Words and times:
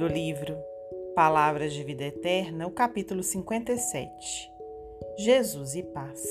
do 0.00 0.08
livro 0.08 0.56
Palavras 1.14 1.74
de 1.74 1.84
Vida 1.84 2.04
Eterna, 2.04 2.66
o 2.66 2.70
capítulo 2.70 3.22
57 3.22 4.50
Jesus 5.18 5.74
e 5.74 5.82
Paz. 5.82 6.26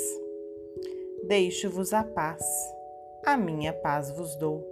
Deixo-vos 1.27 1.93
a 1.93 2.03
paz, 2.03 2.43
a 3.23 3.37
minha 3.37 3.71
paz 3.71 4.09
vos 4.09 4.35
dou. 4.37 4.65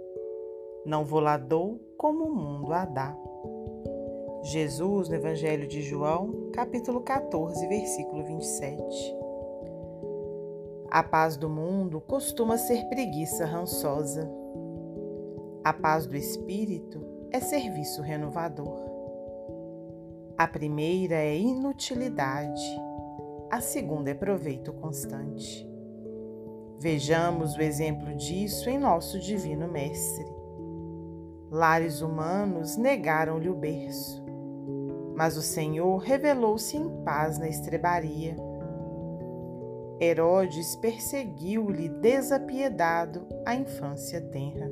Não 0.84 1.04
vou 1.04 1.20
lá 1.20 1.36
dou 1.36 1.80
como 1.96 2.24
o 2.24 2.34
mundo 2.34 2.72
a 2.72 2.84
dá. 2.86 3.16
Jesus, 4.42 5.08
no 5.08 5.14
Evangelho 5.14 5.68
de 5.68 5.80
João, 5.80 6.50
capítulo 6.52 7.00
14, 7.00 7.68
versículo 7.68 8.24
27. 8.24 9.14
A 10.90 11.04
paz 11.04 11.36
do 11.36 11.48
mundo 11.48 12.00
costuma 12.00 12.58
ser 12.58 12.84
preguiça 12.88 13.46
rançosa. 13.46 14.28
A 15.62 15.72
paz 15.72 16.04
do 16.04 16.16
espírito 16.16 17.17
é 17.30 17.40
serviço 17.40 18.00
renovador. 18.02 18.88
A 20.36 20.46
primeira 20.46 21.16
é 21.16 21.36
inutilidade, 21.36 22.80
a 23.50 23.60
segunda 23.60 24.10
é 24.10 24.14
proveito 24.14 24.72
constante. 24.72 25.68
Vejamos 26.78 27.56
o 27.56 27.60
exemplo 27.60 28.14
disso 28.14 28.70
em 28.70 28.78
nosso 28.78 29.18
Divino 29.18 29.66
Mestre. 29.66 30.26
Lares 31.50 32.02
humanos 32.02 32.76
negaram-lhe 32.76 33.48
o 33.48 33.54
berço, 33.54 34.24
mas 35.16 35.36
o 35.36 35.42
Senhor 35.42 35.96
revelou-se 35.98 36.76
em 36.76 37.02
paz 37.04 37.38
na 37.38 37.48
estrebaria. 37.48 38.36
Herodes 40.00 40.76
perseguiu-lhe 40.76 41.88
desapiedado 41.88 43.26
a 43.44 43.56
infância 43.56 44.20
tenra. 44.20 44.70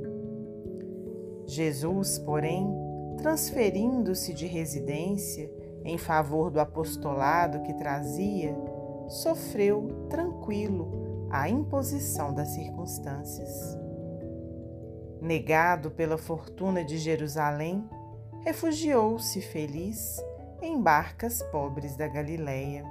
Jesus, 1.47 2.19
porém, 2.19 2.69
transferindo-se 3.19 4.35
de 4.35 4.47
residência 4.47 5.51
em 5.85 5.97
favor 5.97 6.51
do 6.51 6.59
apostolado 6.59 7.63
que 7.63 7.73
trazia, 7.75 8.57
sofreu 9.09 10.07
tranquilo 10.11 11.29
a 11.31 11.49
imposição 11.49 12.35
das 12.35 12.49
circunstâncias. 12.49 13.79
Negado 15.21 15.91
pela 15.91 16.19
fortuna 16.19 16.85
de 16.85 16.99
Jerusalém, 16.99 17.89
refugiou-se 18.41 19.41
feliz 19.41 20.23
em 20.61 20.81
barcas 20.81 21.43
pobres 21.45 21.97
da 21.97 22.07
Galileia. 22.07 22.85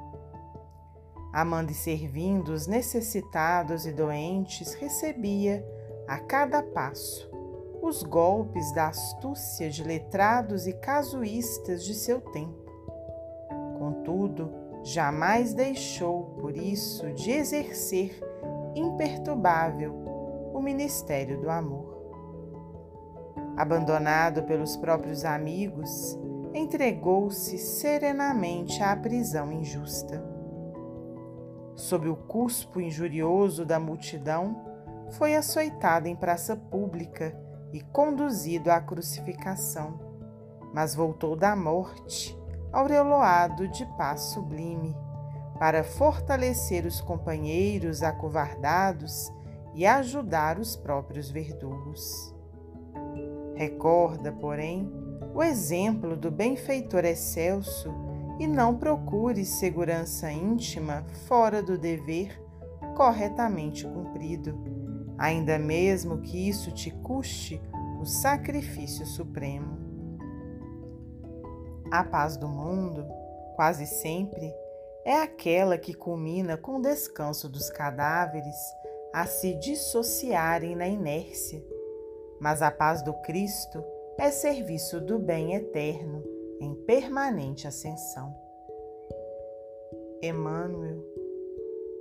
Amando 1.34 1.72
e 1.72 1.76
servindo 1.76 2.50
os 2.50 2.66
necessitados 2.66 3.86
e 3.86 3.92
doentes, 3.92 4.74
recebia, 4.74 5.66
a 6.08 6.20
cada 6.20 6.62
passo, 6.62 7.30
os 7.86 8.02
golpes 8.02 8.72
da 8.74 8.88
astúcia 8.88 9.70
de 9.70 9.84
letrados 9.84 10.66
e 10.66 10.74
casuístas 10.74 11.84
de 11.84 11.94
seu 11.94 12.20
tempo. 12.20 12.66
Contudo, 13.78 14.52
jamais 14.84 15.54
deixou, 15.54 16.36
por 16.40 16.58
isso, 16.58 17.14
de 17.14 17.32
exercer 17.32 18.20
imperturbável 18.76 19.94
o 20.54 20.60
ministério 20.62 21.40
do 21.40 21.50
amor. 21.50 21.94
Abandonado 23.56 24.44
pelos 24.44 24.76
próprios 24.76 25.24
amigos, 25.24 26.18
entregou-se 26.54 27.58
serenamente 27.58 28.82
à 28.82 28.96
prisão 28.96 29.52
injusta. 29.52 30.24
Sob 31.76 32.10
o 32.10 32.16
cuspo 32.16 32.82
injurioso 32.82 33.64
da 33.64 33.80
multidão, 33.80 34.74
foi 35.12 35.36
açoitado 35.36 36.08
em 36.08 36.16
praça 36.16 36.56
pública 36.56 37.46
e 37.72 37.82
conduzido 37.82 38.72
à 38.72 38.80
crucificação, 38.80 40.00
mas 40.74 40.96
voltou 40.96 41.36
da 41.36 41.56
morte, 41.56 42.38
aureolado 42.72 43.68
de 43.68 43.86
paz 43.98 44.22
sublime, 44.34 44.96
para 45.60 45.84
fortalecer 45.84 46.86
os 46.86 47.00
companheiros 47.00 48.04
acovardados 48.04 49.32
e 49.74 49.86
ajudar 49.86 50.60
os 50.60 50.76
próprios 50.76 51.30
verdugos. 51.30 52.34
Recorda, 53.56 54.32
porém, 54.32 54.92
o 55.34 55.42
exemplo 55.42 56.18
do 56.18 56.30
benfeitor 56.30 57.06
excelso 57.06 57.94
e 58.40 58.48
não 58.48 58.76
procure 58.76 59.46
segurança 59.46 60.32
íntima 60.32 61.06
fora 61.28 61.64
do 61.64 61.78
dever 61.78 62.42
corretamente 62.96 63.86
cumprido 63.86 64.75
ainda 65.18 65.58
mesmo 65.58 66.22
que 66.22 66.50
isso 66.50 66.72
te 66.72 66.92
custe 66.92 67.62
o 68.02 68.06
sacrifício 68.06 69.06
supremo. 69.06 69.78
A 71.92 72.04
paz 72.04 72.36
do 72.36 72.48
mundo, 72.48 73.06
quase 73.56 73.86
sempre, 73.86 74.54
é 75.06 75.22
aquela 75.22 75.78
que 75.78 75.94
culmina 75.94 76.58
com 76.58 76.78
o 76.78 76.82
descanso 76.82 77.48
dos 77.48 77.70
cadáveres 77.70 78.56
a 79.14 79.26
se 79.26 79.54
dissociarem 79.56 80.76
na 80.76 80.88
inércia, 80.88 81.64
mas 82.40 82.62
a 82.62 82.70
paz 82.72 83.02
do 83.02 83.14
Cristo 83.22 83.84
é 84.18 84.32
serviço 84.32 85.00
do 85.00 85.20
bem 85.20 85.54
eterno 85.54 86.24
em 86.60 86.74
permanente 86.86 87.68
ascensão. 87.68 88.36
Emmanuel 90.22 91.15